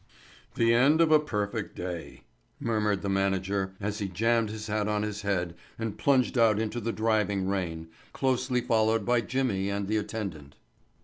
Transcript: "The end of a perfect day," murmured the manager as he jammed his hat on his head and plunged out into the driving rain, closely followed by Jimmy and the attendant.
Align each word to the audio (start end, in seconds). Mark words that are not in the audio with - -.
"The 0.55 0.73
end 0.73 0.99
of 0.99 1.11
a 1.11 1.19
perfect 1.19 1.75
day," 1.75 2.23
murmured 2.59 3.03
the 3.03 3.07
manager 3.09 3.75
as 3.79 3.99
he 3.99 4.07
jammed 4.07 4.49
his 4.49 4.65
hat 4.65 4.87
on 4.87 5.03
his 5.03 5.21
head 5.21 5.53
and 5.77 5.95
plunged 5.95 6.39
out 6.39 6.57
into 6.57 6.79
the 6.79 6.91
driving 6.91 7.47
rain, 7.47 7.87
closely 8.11 8.61
followed 8.61 9.05
by 9.05 9.21
Jimmy 9.21 9.69
and 9.69 9.87
the 9.87 9.97
attendant. 9.97 10.55